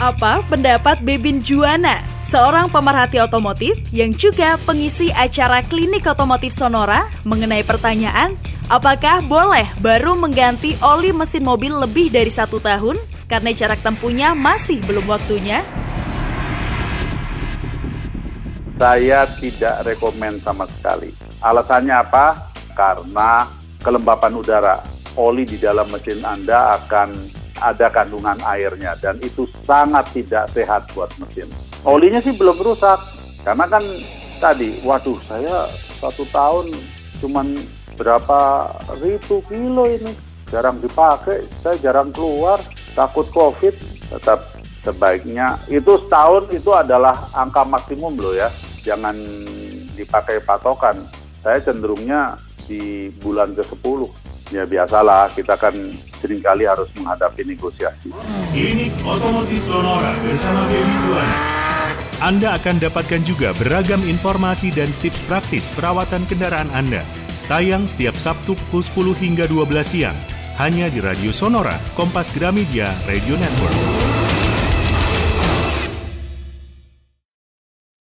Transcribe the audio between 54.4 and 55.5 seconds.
ya biasalah